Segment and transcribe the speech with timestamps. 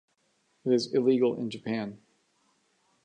[0.65, 1.99] It is illegal in Japan.